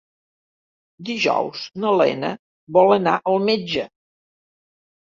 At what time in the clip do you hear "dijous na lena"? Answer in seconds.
1.09-2.33